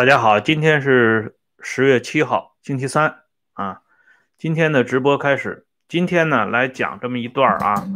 [0.00, 3.16] 大家好，今天是十月七号，星期三
[3.52, 3.82] 啊。
[4.38, 7.86] 今天的直播开始，今天呢来讲这么一段啊，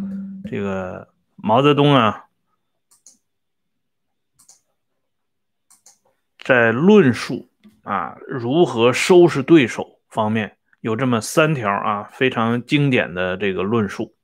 [0.51, 2.27] 这个毛泽东啊，
[6.39, 7.49] 在论述
[7.85, 14.15] 啊如何收拾对手方面有这么三条啊非常经典的这个论述。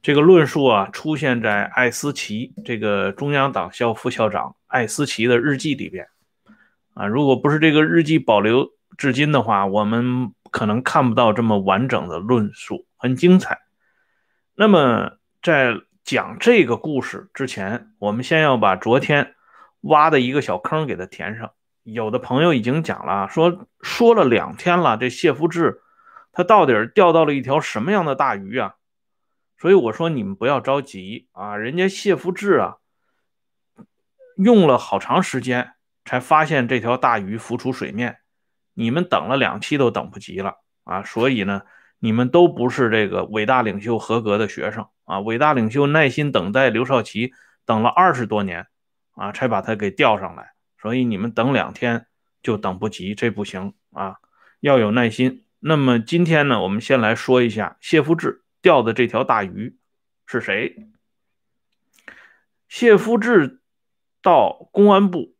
[0.00, 6.08] 这个论述啊出现在艾思奇这个中央党校副校长艾思奇的日记里边。
[6.94, 13.58] 啊，如果不是这个日记保留至今的话，我们可能看不到这么完整的论述，很精彩。
[14.54, 15.74] 那么，在
[16.04, 19.34] 讲这个故事之前，我们先要把昨天
[19.80, 21.52] 挖的一个小坑给它填上。
[21.84, 25.80] 有的朋友已经讲了，说说了两天了，这谢福志
[26.32, 28.74] 他到底钓到了一条什么样的大鱼啊？
[29.58, 32.76] 所以我说你们不要着急啊，人家谢福志啊，
[34.36, 35.72] 用了好长时间。
[36.04, 38.18] 才发现这条大鱼浮出水面，
[38.74, 41.02] 你们等了两期都等不及了啊！
[41.04, 41.62] 所以呢，
[41.98, 45.20] 你们都不是这个伟大领袖合格的学生啊！
[45.20, 47.32] 伟大领袖耐心等待刘少奇
[47.64, 48.66] 等了二十多年
[49.12, 52.06] 啊，才把他给钓上来，所以你们等两天
[52.42, 54.16] 就等不及，这不行啊！
[54.60, 55.44] 要有耐心。
[55.60, 59.76] 那么今天呢，我们先来说一下谢夫治钓的这条大鱼
[60.26, 60.88] 是谁？
[62.68, 63.60] 谢夫治
[64.20, 65.36] 到公安部。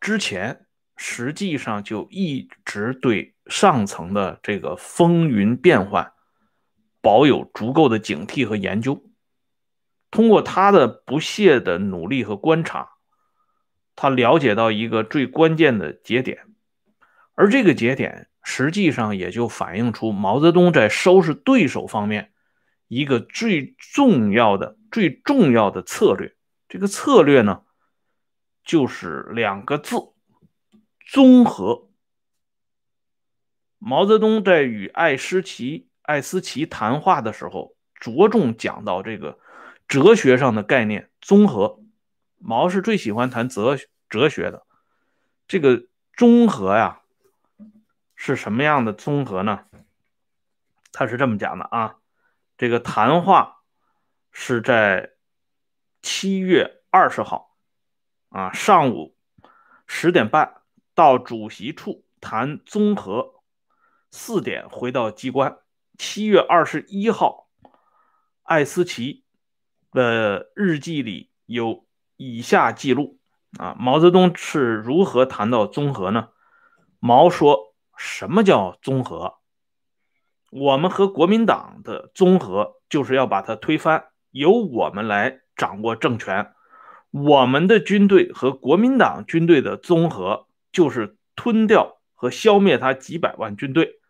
[0.00, 6.12] 之前实际上就一直对上层的这个风云变幻
[7.00, 9.04] 保有足够的警惕和研究。
[10.10, 12.88] 通过他的不懈的努力和观察，
[13.94, 16.46] 他了解到一个最关键的节点，
[17.34, 22.32] 而这个节点实际上也就反映出毛泽东在收拾对手方面
[22.86, 26.34] 一个最重要的、最重要的策略。
[26.68, 27.62] 这个策略呢？
[28.68, 29.96] 就是两个字：
[31.06, 31.88] 综合。
[33.78, 39.38] 毛泽东在与艾思奇、艾思奇谈话的时候，着重讲到这个
[39.88, 41.80] 哲学上的概念——综合。
[42.36, 43.78] 毛是最喜欢谈哲
[44.10, 44.66] 哲学的。
[45.46, 47.00] 这个综合呀，
[48.16, 49.64] 是什么样的综合呢？
[50.92, 51.96] 他是这么讲的啊。
[52.58, 53.62] 这个谈话
[54.30, 55.14] 是在
[56.02, 57.47] 七月二十号。
[58.30, 59.16] 啊，上午
[59.86, 60.62] 十点半
[60.94, 63.42] 到主席处谈综合，
[64.10, 65.58] 四点回到机关。
[65.96, 67.48] 七月二十一号，
[68.42, 69.24] 艾思奇
[69.90, 71.86] 的日记里有
[72.16, 73.18] 以下记录：
[73.58, 76.28] 啊，毛泽东是如何谈到综合呢？
[77.00, 79.38] 毛说：“什么叫综合？
[80.50, 86.52] 我们和国民党的综合，就是要把它推翻，由我们来掌握政权。”
[87.10, 94.00] 我们的军队和国民党军队的综合，就是吞掉和消灭他几百万军队，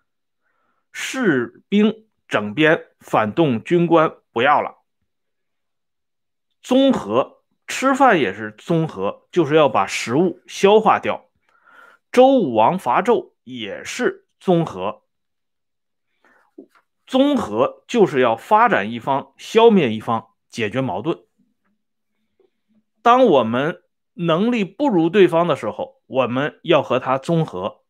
[0.91, 4.78] 士兵整编反动军官不要了。
[6.60, 11.31] 综合吃饭也是综合，就是要把食物消化掉。
[12.10, 15.03] 周武王伐纣也是综合，
[17.06, 21.27] 综合就是要发展一方，消灭一方，解决矛盾。
[23.08, 23.80] 当我们
[24.12, 27.80] 能力不如对方的时候，我们要和他综合，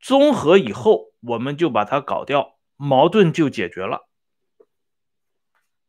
[0.00, 4.08] 综合以后，我们就把他搞掉，矛盾就解决了。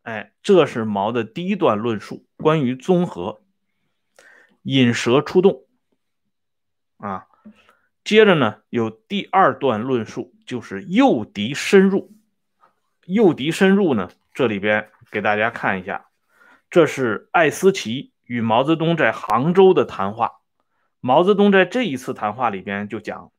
[0.02, 3.42] 哎，这是毛的第一段论述，关于综合。
[4.64, 5.64] 引蛇出洞
[6.98, 7.28] 啊，
[8.04, 12.14] 接着呢有第二段论述，就是诱敌深入。
[13.06, 16.10] 诱敌深入呢，这里边给大家看一下，
[16.70, 18.12] 这是艾思奇。
[18.28, 20.42] 与毛泽东在杭州的谈话，
[21.00, 23.32] 毛泽东在这一次谈话里边就讲，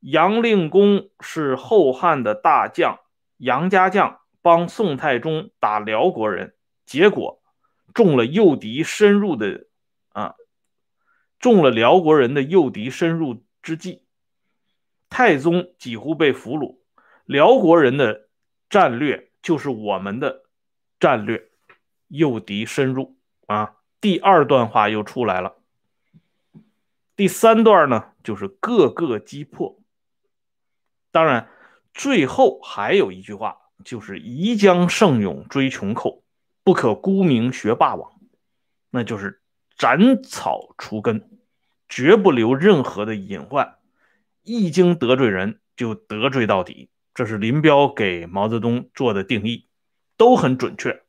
[0.00, 2.98] 杨令公是后汉的大将，
[3.36, 6.54] 杨家将帮宋太宗打辽国人，
[6.84, 7.40] 结果
[7.94, 9.66] 中了诱敌深入的
[10.10, 10.34] 啊，
[11.38, 14.02] 中了辽国人的诱敌深入之计，
[15.08, 16.78] 太宗几乎被俘虏，
[17.24, 18.28] 辽国人的
[18.68, 20.42] 战略就是我们的
[20.98, 21.48] 战略，
[22.08, 23.16] 诱敌深入
[23.46, 23.76] 啊。
[24.04, 25.56] 第二段话又出来了，
[27.16, 29.80] 第三段呢就是各个击破。
[31.10, 31.48] 当然，
[31.94, 36.22] 最后还有一句话，就是宜将胜勇追穷寇，
[36.62, 38.12] 不可沽名学霸王，
[38.90, 39.40] 那就是
[39.78, 41.40] 斩草除根，
[41.88, 43.76] 绝不留任何的隐患。
[44.42, 46.90] 一经得罪人，就得罪到底。
[47.14, 49.66] 这是林彪给毛泽东做的定义，
[50.18, 51.03] 都很准确。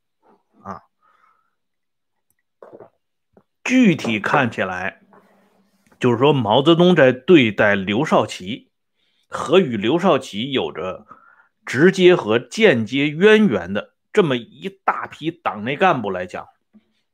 [3.65, 5.01] 具体看起来，
[6.00, 8.69] 就是说毛泽东在对待刘少奇
[9.27, 11.07] 和与刘少奇有着
[11.65, 16.47] 直接和间接渊源的这么一大批党内干部来讲，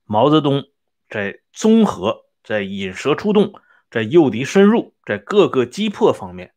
[0.04, 0.66] 毛泽东
[1.08, 3.54] 在综合、在引蛇出洞、
[3.90, 6.54] 在诱敌深入、在各个击破方面，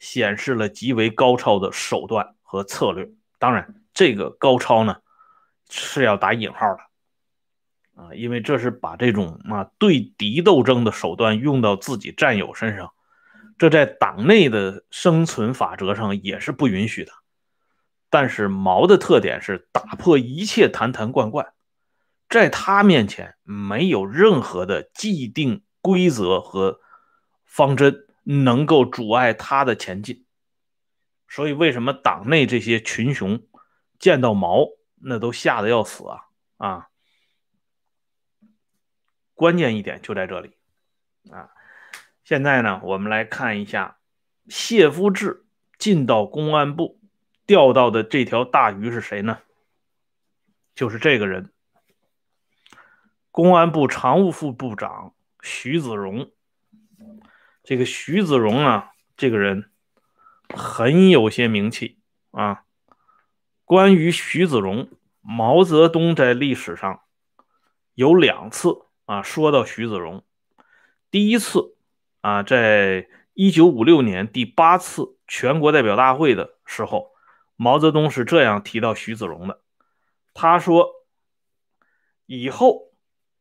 [0.00, 3.08] 显示了极为高超的手段和策略。
[3.38, 4.96] 当然，这个高超呢
[5.70, 6.80] 是要打引号的
[7.96, 12.92] 啊，因为这是把这种啊对敌斗争的手段用到自己战友身上，
[13.58, 17.12] 这在党内的生存法则上也是不允许的。
[18.10, 21.54] 但是毛的特点是打破一切坛坛罐罐，
[22.28, 26.80] 在他面前没有任何的既定规则和
[27.44, 30.24] 方针能够阻碍他的前进。
[31.28, 33.42] 所以，为什么党内这些群雄
[33.98, 36.20] 见到毛那都吓得要死啊？
[36.58, 36.88] 啊，
[39.36, 40.56] 关键一点就在这里
[41.30, 41.50] 啊！
[42.24, 43.98] 现在呢，我们来看一下
[44.48, 45.44] 谢夫治
[45.78, 46.98] 进到公安部。
[47.46, 49.38] 钓到的这条大鱼是谁呢？
[50.74, 51.52] 就是这个人，
[53.30, 56.32] 公安部常务副部长徐子荣。
[57.62, 59.70] 这个徐子荣啊，这个人
[60.48, 62.00] 很有些名气
[62.32, 62.64] 啊。
[63.64, 64.88] 关于徐子荣，
[65.20, 67.02] 毛泽东在历史上
[67.94, 70.22] 有两次啊说到徐子荣。
[71.10, 71.74] 第一次
[72.20, 77.16] 啊，在一九五六年第八次全国代表大会的时候。
[77.58, 79.62] 毛泽东是这样提到徐子荣的，
[80.34, 80.90] 他说
[82.26, 82.92] ：“以后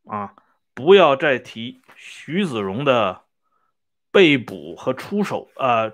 [0.06, 0.36] 啊，
[0.74, 3.24] 不要再提徐子荣的
[4.12, 5.92] 被捕和出手呃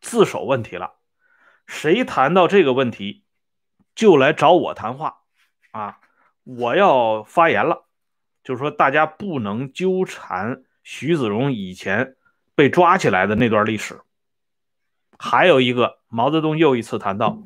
[0.00, 0.94] 自首问题了。
[1.66, 3.24] 谁谈到这个问题，
[3.96, 5.22] 就来找我谈话
[5.72, 5.98] 啊！
[6.44, 7.85] 我要发言了，
[8.46, 12.14] 就是说大家不能纠缠徐子荣以前
[12.54, 14.00] 被抓起来的那段历史。
[15.18, 17.42] 还有一个，毛泽东又一次谈到。”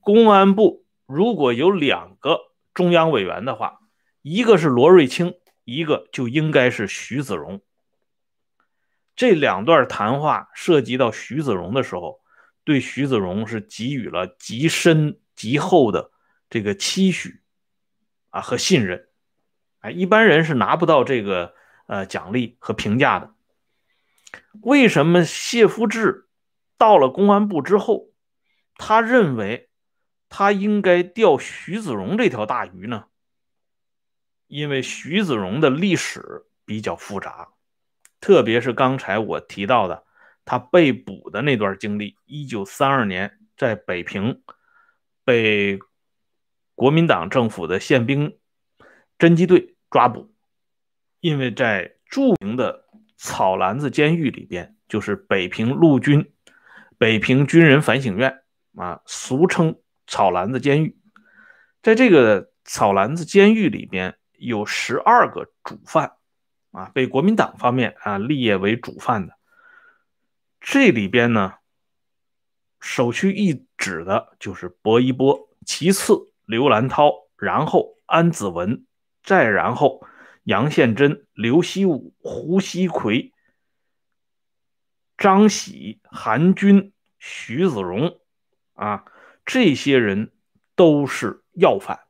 [0.00, 2.38] 公安部如果有两个
[2.72, 3.80] 中央委员的话，
[4.22, 5.34] 一个是罗瑞卿，
[5.64, 7.60] 一个就应该是徐子荣。
[9.14, 12.22] 这两段谈话涉及到徐子荣的时候，
[12.64, 16.10] 对徐子荣是给予了极深极厚的
[16.48, 17.42] 这个期许
[18.30, 19.09] 啊和信任，
[19.80, 21.54] 啊，一般人是拿不到这个
[21.86, 23.34] 呃奖励和评价的。
[24.62, 26.28] 为什么谢夫治
[26.78, 28.10] 到了公安部之后，
[28.76, 29.66] 他认为？
[30.32, 33.06] 他应该钓徐子荣这条大鱼呢，
[34.46, 37.48] 因为徐子荣的历史比较复杂，
[38.20, 40.04] 特别是刚才我提到的
[40.44, 42.16] 他被捕的那段经历。
[42.26, 44.40] 一九三二年在北平
[45.24, 45.80] 被
[46.76, 48.38] 国民党政府的宪兵
[49.20, 50.34] 侦缉队抓捕，
[51.20, 52.86] 因为在著名的
[53.16, 56.32] 草篮子监狱里边，就是北平陆军
[56.98, 58.42] 北平军人反省院
[58.74, 59.78] 啊，俗称。
[60.06, 60.98] 草篮子监狱，
[61.84, 66.16] 在这个草篮子监狱里边有十二个主犯
[66.72, 69.34] 啊，被国民党方面啊立业为主犯的。
[70.60, 71.54] 这里边呢，
[72.80, 78.84] 首屈一指的就是薄一波，其次刘兰涛，然后安子文，
[79.22, 80.06] 再然后
[80.44, 83.32] 杨宪珍、刘希武、胡锡奎、
[85.18, 88.18] 张喜、韩军、徐子荣
[88.74, 89.04] 啊。
[89.46, 90.32] 这些人
[90.76, 92.00] 都是要犯，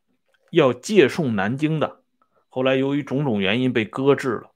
[0.50, 2.02] 要借送南京的，
[2.48, 4.50] 后来由于种种原因被搁置了。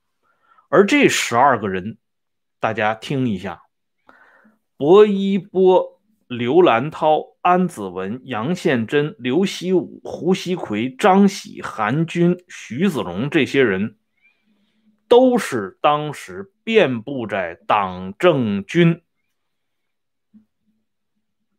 [0.68, 1.98] 而这十二个人，
[2.60, 3.62] 大家听一下：
[4.76, 13.98] 薄一波、刘兰涛、安子文、杨宪珍、刘希武、胡锡奎、张喜、韩军、徐子龙这些人，
[15.08, 19.02] 都是当时遍布在党政军。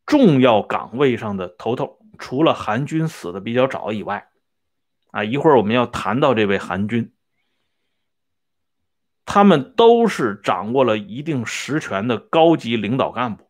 [0.08, 4.30] 重要岗位上的头头，除了韩军死的比较早以外，
[5.12, 7.14] 啊，一会儿我们要谈到这位韩军，
[9.24, 13.45] 他们都是掌握了一定实权的高级领导干部，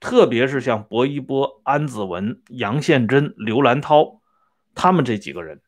[0.00, 4.20] 特别是像薄一波、安子文、杨宪珍、刘兰涛，
[4.74, 5.60] 他们这几个人，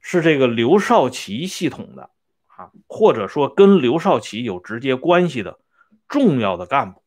[0.00, 2.10] 是这个刘少奇系统的
[2.46, 5.60] 啊，或者说跟刘少奇有直接关系的
[6.08, 7.04] 重要的干部。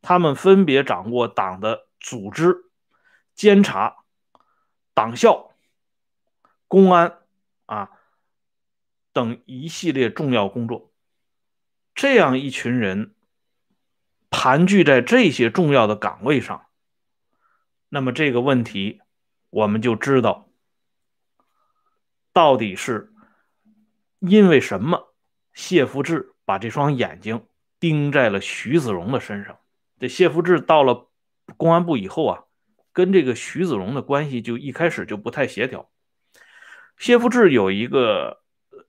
[0.00, 2.56] 他们分别掌握党的组织、
[3.34, 3.96] 监察、
[4.92, 5.52] 党校、
[6.68, 7.18] 公安
[7.66, 7.90] 啊
[9.12, 10.90] 等一系列重要工作。
[11.94, 13.13] 这样一群人
[14.36, 16.66] 盘踞在这些重要的岗位上，
[17.88, 19.00] 那么这个问题
[19.48, 20.48] 我们就知道，
[22.32, 23.12] 到底是
[24.18, 25.14] 因为什么
[25.52, 27.46] 谢福治把这双眼睛
[27.78, 29.60] 盯在了徐子荣的身上。
[30.00, 31.08] 这谢福志到了
[31.56, 32.42] 公安部以后啊，
[32.92, 35.88] 跟这个徐子荣的关系就一开始就不太协调。
[36.98, 38.42] 谢福志有一个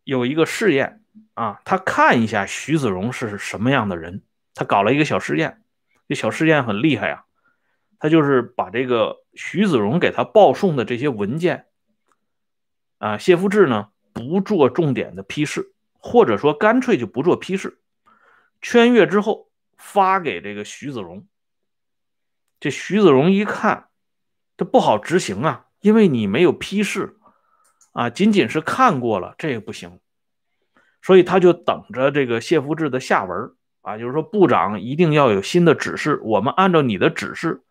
[0.03, 1.03] 有一个试验
[1.35, 4.23] 啊，他看一下徐子荣是什么样的人，
[4.55, 5.61] 他搞了一个小试验。
[6.07, 7.25] 这小试验很厉害啊，
[7.99, 11.65] 他就是把这个徐子荣给他报送的这些文件
[12.99, 17.79] 啊，谢福志呢不做重点的批示，或者说干脆就不做批示，
[18.61, 21.27] 圈阅之后发给这个徐子荣。
[22.59, 23.89] 这徐子荣一看，
[24.55, 27.17] 这不好执行啊，因为你没有批示
[27.93, 29.99] 啊，仅仅是看过了，这也不行，
[31.01, 33.55] 所以他就等着这个谢福志的下文。
[33.85, 37.61] 啊，就是说部长一定要有新的指示，我们按照你的指示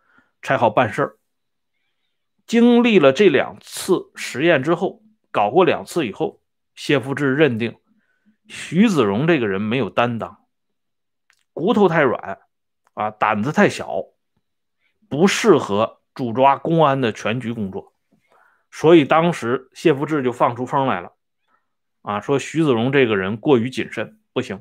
[0.43, 1.17] 才好办事儿。
[2.47, 5.03] 经历了这两次实验之后，
[5.33, 6.41] 搞过两次以后，
[6.77, 7.77] 谢福志认定
[8.47, 10.39] 徐子荣这个人没有担当，
[11.53, 12.39] 骨头太软，
[12.93, 14.05] 啊，胆子太小，
[15.09, 17.93] 不适合主抓公安的全局工作。
[18.71, 21.15] 所以当时谢福志就放出风来了，
[22.03, 24.61] 啊，说徐子荣这个人过于谨慎，不行。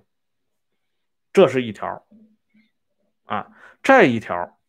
[1.33, 2.05] 这是一条，
[3.25, 3.47] 啊，
[3.81, 4.59] 再一条，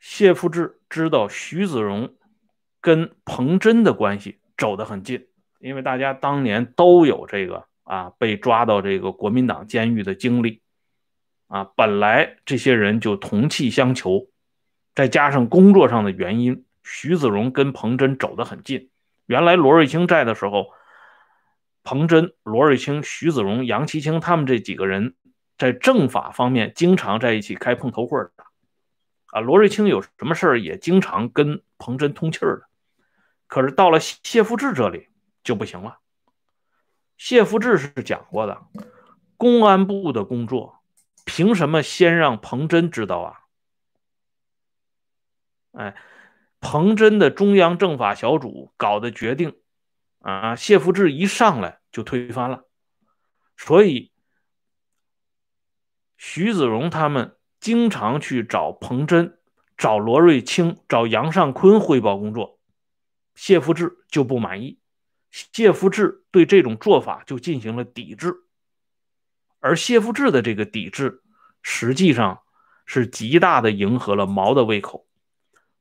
[0.00, 2.16] 谢富治知道徐子荣
[2.80, 5.28] 跟彭真的关系走得很近，
[5.60, 10.60] 因为大家当年都有这个啊被抓到这个国民党监狱的经历，
[11.46, 14.26] 啊，本来这些人就同气相求，
[14.92, 18.90] 再加上工作上的原因，徐子荣跟彭真走得很近。
[19.26, 20.72] 原来罗瑞卿在的时候。
[21.84, 25.14] 彭真、罗瑞卿、徐子荣、杨其清他们这几个人
[25.58, 28.44] 在政法方面经常在一起开碰头会的，
[29.26, 32.66] 啊，罗瑞卿有什么事儿也经常跟彭真通气儿的。
[33.46, 35.08] 可是到了谢福志这里
[35.42, 35.98] 就不行了。
[37.18, 38.62] 谢福志是讲过的，
[39.36, 40.80] 公安部的工作
[41.24, 43.38] 凭什么先让彭真知道啊？
[45.72, 45.96] 哎，
[46.60, 49.56] 彭真的中央政法小组搞的决定。
[50.22, 52.64] 啊，谢福志一上来就推翻了，
[53.56, 54.12] 所以
[56.16, 59.40] 徐子荣他们经常去找彭真、
[59.76, 62.60] 找罗瑞卿、找杨尚昆汇报工作，
[63.34, 64.78] 谢福志就不满意，
[65.32, 68.32] 谢福志对这种做法就进行了抵制，
[69.58, 71.24] 而谢福志的这个抵制，
[71.62, 72.42] 实际上
[72.86, 75.08] 是极大的迎合了毛的胃口。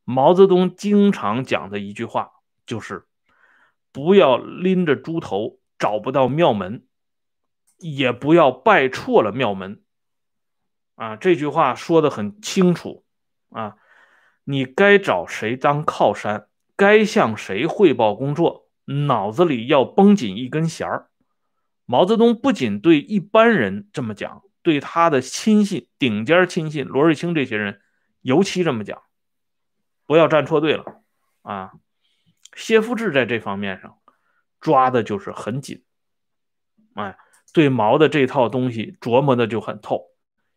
[0.03, 2.31] 毛泽东经常讲的一句话
[2.65, 3.05] 就是。
[3.91, 6.85] 不要拎着猪头找不到庙门，
[7.77, 9.81] 也不要拜错了庙门。
[10.95, 13.03] 啊，这句话说的很清楚
[13.49, 13.75] 啊！
[14.43, 21.09] 你该找谁当靠山，该向谁汇报工作，脑子里要绷紧一根弦儿。
[21.85, 27.81] 毛泽东不仅对一般人这么讲，对他的亲信、顶尖亲信罗瑞卿这些人
[28.21, 29.01] 尤其这么讲：
[30.05, 31.01] 不要站错队了
[31.41, 31.73] 啊！
[32.55, 33.97] 谢福志在这方面上
[34.59, 35.83] 抓的就是很紧，
[36.93, 37.17] 哎，
[37.53, 40.07] 对毛的这套东西琢磨的就很透。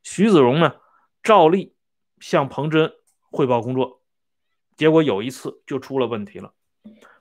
[0.03, 0.75] 徐子荣呢，
[1.23, 1.75] 照例
[2.21, 2.93] 向彭真
[3.31, 4.03] 汇报工作，
[4.77, 6.53] 结果有一次就出了问题了。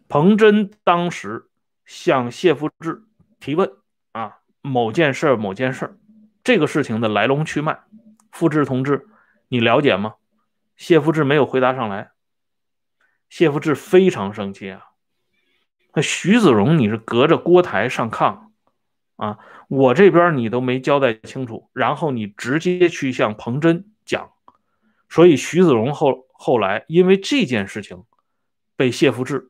[0.09, 1.49] 彭真当时
[1.85, 3.03] 向谢福志
[3.39, 3.71] 提问
[4.11, 5.97] 啊，某件事某件事
[6.43, 7.79] 这个事情的来龙去脉，
[8.31, 9.07] 福志同志，
[9.47, 10.15] 你了解吗？
[10.75, 12.12] 谢富志没有回答上来。
[13.33, 14.91] 谢福志非常生气啊！
[15.95, 18.49] 那徐子荣，你是隔着锅台上炕
[19.15, 19.39] 啊！
[19.67, 24.29] 我这边你都没交代清楚，然后你直接去向彭真讲，
[25.09, 28.03] 所以徐子荣后后来因为这件事情
[28.75, 29.49] 被谢福志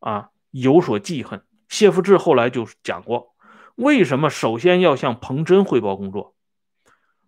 [0.00, 1.44] 啊有所记恨。
[1.68, 3.34] 谢福志后来就讲过，
[3.74, 6.34] 为什么首先要向彭真汇报工作？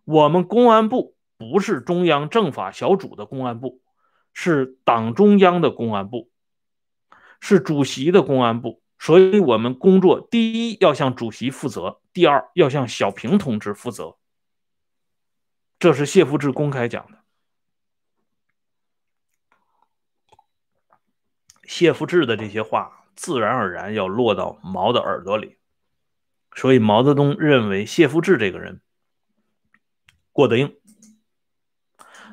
[0.07, 3.83] 我们公安部不是中央政法小组的公安部。
[4.33, 6.31] 是党中央的公安部，
[7.41, 14.17] 是主席的公安部，所以我们工作第一要向主席负责，第二要向小平同志负责。
[15.79, 17.19] 这是谢福志公开讲的。
[21.65, 25.59] 谢福志的这些话自然而然要落到毛的耳朵里，
[26.55, 28.81] 所以毛泽东认为谢福志这个人
[30.33, 30.77] 过得硬。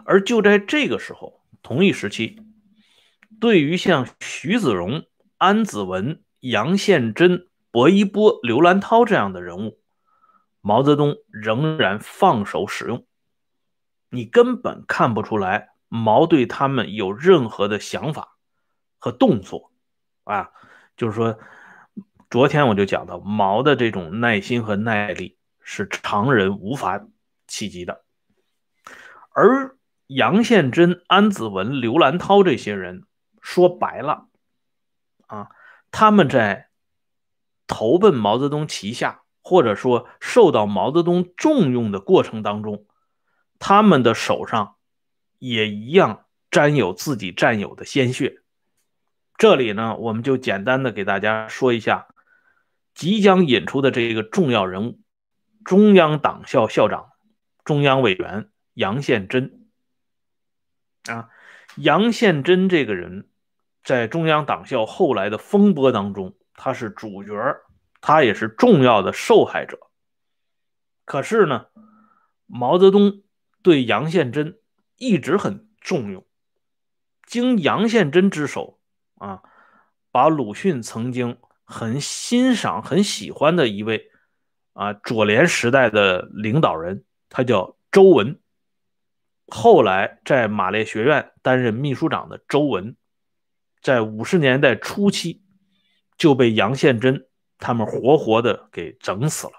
[0.05, 1.34] 而就在这个时候。
[1.65, 2.37] 同一时期，
[3.41, 5.07] 对于像徐子荣、
[5.39, 9.79] 安子文、杨宪珍、薄一波、刘兰涛这样的人物，
[10.61, 13.07] 毛泽东仍然放手使用。
[14.09, 18.37] 你根本看不出来毛对他们有任何的想法
[18.99, 19.71] 和动作
[20.23, 20.51] 啊！
[20.95, 21.39] 就是说，
[22.29, 27.03] 昨天我就讲到，毛的这种耐心和耐力是常人无法
[27.47, 28.05] 企及的。
[29.31, 29.74] 而
[30.07, 33.03] 杨宪珍、安子文、刘兰涛这些人，
[33.41, 34.27] 说白了，
[35.25, 35.49] 啊，
[35.89, 36.69] 他们在
[37.65, 42.85] 投奔毛泽东旗下，或者说受到毛泽东重用的过程当中，
[43.57, 44.75] 他们的手上
[45.39, 48.41] 也一样沾有自己战友的鲜血。
[49.37, 52.07] 这里呢，我们就简单的给大家说一下
[52.93, 54.99] 即将引出的这个重要人物——
[55.65, 57.09] 中央党校校长、
[57.63, 59.64] 中央委员杨宪珍。
[61.07, 61.29] 啊，
[61.75, 63.27] 杨宪珍这个人，
[63.83, 67.33] 在中央党校后来的风波当中，他是主角，
[68.01, 69.79] 他也是重要的受害者。
[71.05, 71.67] 可是呢，
[72.47, 73.21] 毛泽东
[73.61, 74.57] 对杨宪珍
[74.97, 76.25] 一直很重用，
[77.25, 78.79] 经杨宪珍之手。
[79.17, 79.43] 啊，
[80.11, 84.11] 把鲁迅曾经很欣赏、很喜欢的一位
[84.73, 88.39] 啊左联时代的领导人，他叫周文。
[89.47, 92.95] 后来在马列学院担任秘书长的周文，
[93.81, 95.43] 在五十年代初期
[96.17, 99.53] 就被杨宪珍他们活活的给整死了。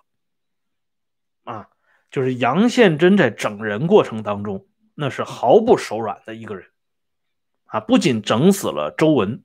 [1.45, 1.69] 啊，
[2.11, 6.67] 就是杨宪珍在整人过程当中，那是毫不手软的一个人。
[7.67, 9.43] 啊，不仅整死了周文。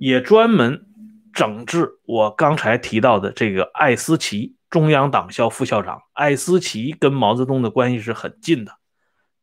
[0.00, 0.84] 也专门
[1.32, 6.02] 整治我刚才提到的这个艾思奇，中央党校副校长。
[6.12, 8.76] 艾思奇跟毛泽东的关系是很近的，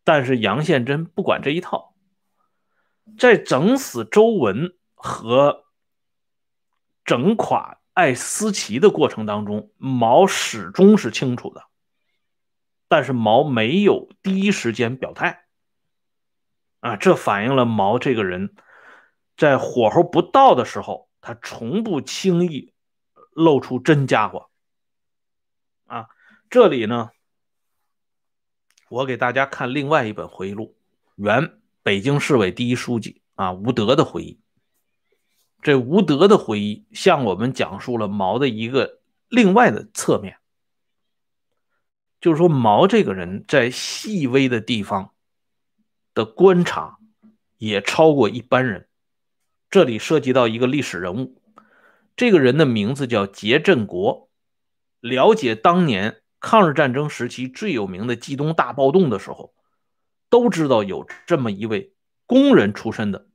[0.03, 1.95] 但是杨宪珍不管这一套，
[3.17, 5.65] 在整死周文和
[7.05, 11.63] 整垮艾思奇的过程当中，毛始终是清楚的，
[12.87, 15.45] 但是毛没有第一时间表态，
[16.79, 18.55] 啊，这反映了毛这个人。
[19.35, 22.71] 在火候不到的时候，他从不轻易
[23.31, 24.49] 露出真家伙。
[25.85, 26.07] 啊，
[26.51, 27.09] 这里呢，
[28.93, 30.75] 我给大家看另外一本回忆录，
[31.15, 34.39] 原北京市委第一书记啊吴德的回忆。
[35.63, 40.37] 这吴德的回忆向我们讲述了毛的一个另外的侧面，
[42.21, 45.09] 就是说毛这个人在细微的地方
[46.13, 46.99] 的观察
[47.57, 48.87] 也超过一般人。
[49.71, 51.41] 这里涉及到一个历史人物，
[52.15, 54.29] 这个人的名字叫杰振国。
[54.99, 59.53] 了解当年抗日战争时期最有名的冀东大暴动的时候，
[60.29, 61.93] 都知道有这么一位
[62.25, 63.27] 工人出身的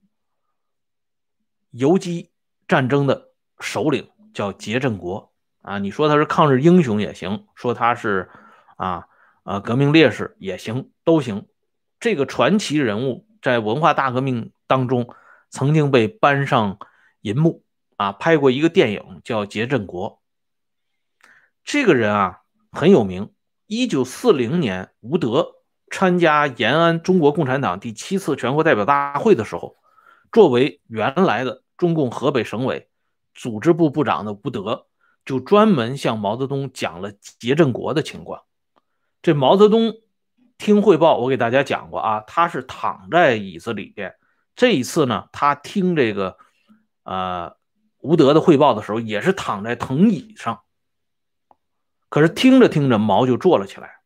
[1.70, 2.30] 游击
[2.68, 5.32] 战争的首领，叫杰振国。
[5.62, 8.30] 啊，你说他是抗日英雄也行，说他是
[8.76, 9.08] 啊
[9.42, 11.46] 啊革命烈士也行，都行。
[11.98, 15.14] 这个传奇人物在文化大革命当中。
[15.50, 16.78] 曾经被搬上
[17.22, 17.64] 银幕
[17.96, 20.20] 啊，拍过一个电影叫《杰振国》。
[21.64, 22.42] 这个人啊
[22.72, 23.30] 很有名。
[23.66, 25.56] 一九四零年，吴德
[25.90, 29.76] 参加延安中国共产党第七次全国代表大会的时候，
[30.32, 32.88] 作为原来的中共河北省委
[33.34, 34.86] 组织部部长的吴德，
[35.24, 38.42] 就专门向毛泽东讲了杰振国的情况。
[39.20, 39.94] 这毛泽东
[40.56, 44.14] 听汇报，我给大家讲过啊，他是躺在椅子里边。
[44.56, 46.36] 这一次呢，他听这个，
[47.04, 47.54] 呃，
[47.98, 50.60] 吴德的汇报的时候，也是躺在藤椅上。
[52.08, 54.00] 可是听着听着，毛就坐了起来，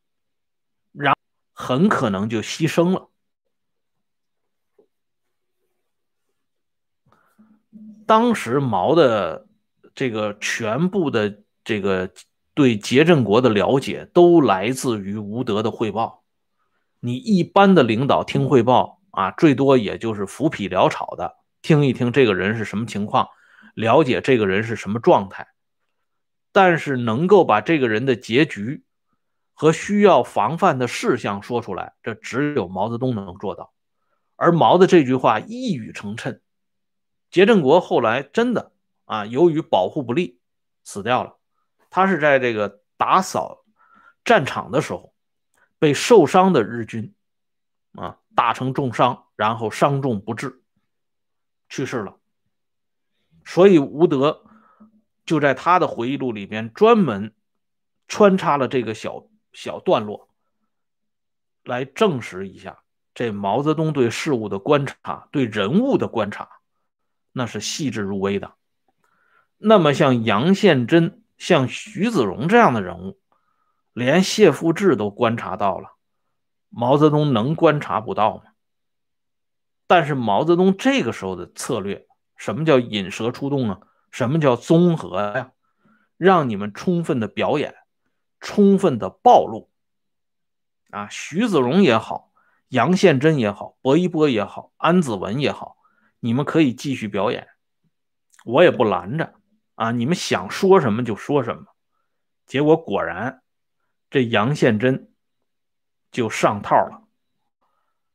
[0.93, 1.15] 然
[1.53, 3.09] 很可能就牺牲了。
[8.07, 9.47] 当时毛的
[9.95, 12.11] 这个全部的这个
[12.55, 16.25] 对杰振国的了解，都来自于吴德的汇报。
[17.01, 18.99] 你一般的领导听汇报。
[19.13, 23.29] 啊，最多也就是浮皮潦草的听一听这个人是什么情况，
[23.75, 25.49] 了解这个人是什么状态，
[26.53, 28.85] 但是能够把这个人的结局
[29.55, 33.73] 和需要防范的事项说出来，这只有毛泽东能做到。
[34.37, 36.41] 而毛的这句话一语成谶，
[37.31, 38.73] 杰振国后来真的
[39.05, 40.39] 啊，由于保护不力
[40.85, 41.37] 死掉了。
[41.91, 43.65] 他是在这个打扫
[44.25, 45.13] 战场的时候
[45.79, 47.15] 被受伤的日军
[47.95, 48.19] 啊。
[48.35, 50.63] 打成重伤，然后伤重不治，
[51.69, 52.17] 去世了。
[53.45, 54.43] 所以吴德
[55.25, 57.35] 就在他的回忆录里边专门
[58.09, 60.29] 穿插了这个小小段落，
[61.65, 62.83] 来证实一下
[63.15, 66.49] 这毛泽东对事物的观察、对人物的观察，
[67.33, 68.55] 那是细致入微的。
[69.59, 73.21] 那么像杨宪珍、像徐子荣这样的人物，
[73.93, 75.97] 连谢富治都观察到了。
[76.69, 78.45] 毛泽东能观察不到吗？
[79.87, 82.07] 但是毛泽东这个时候的策略，
[82.37, 83.81] 什么叫引蛇出洞啊？
[84.13, 85.51] 什么叫综合呀？
[86.17, 87.75] 让你们充分的表演，
[88.39, 89.73] 充分的暴露。
[90.91, 92.31] 啊，徐子荣也好，
[92.69, 95.79] 杨宪珍也好，薄一波也好，安子文也好，
[96.21, 97.49] 你们可以继续表演，
[98.45, 99.35] 我也不拦着。
[99.75, 101.65] 啊，你们想说什么就说什么。
[102.45, 103.43] 结果果然，
[104.11, 105.11] 这杨宪珍
[106.11, 107.09] 就上套了。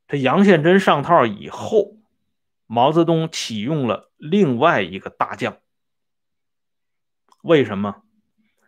[0.08, 1.98] 这杨宪珍上套以后，
[2.68, 5.58] 毛泽东启用了另外一个大将。
[7.48, 8.04] 为什么？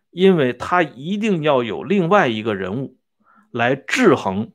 [0.10, 2.98] 因为他一定要有另外一个人物
[3.52, 4.54] 来制衡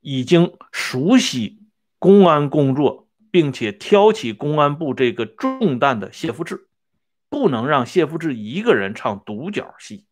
[0.00, 1.62] 已经熟悉
[1.98, 6.68] 公安工作，并且挑起公安部这个重担的谢富治，
[7.28, 10.06] 不能让谢富治一个人唱独角戏。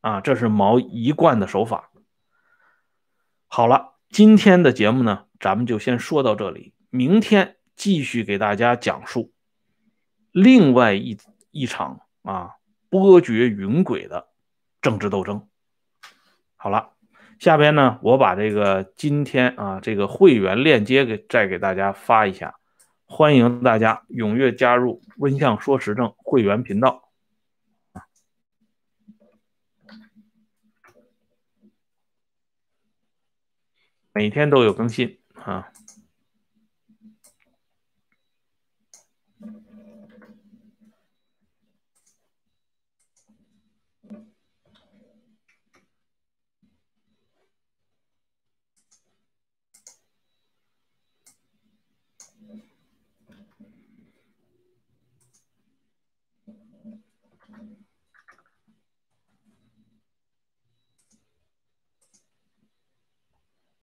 [0.00, 1.90] 啊，这是毛一贯的手法。
[3.48, 3.92] 好了。
[4.10, 6.72] 今天的节目呢，咱们就先说到这里。
[6.90, 9.32] 明天继续给大家讲述
[10.30, 11.16] 另外一
[11.54, 12.56] 一场啊
[12.90, 14.28] 波谲云诡的
[14.82, 15.48] 政治斗争。
[16.56, 16.94] 好了，
[17.38, 22.56] 下边呢，我把这个今天啊这个会员链接给再给大家发一下，
[23.04, 27.08] 欢迎大家踊跃加入温相说时政会员频道。
[34.12, 35.72] 每天都有更新啊！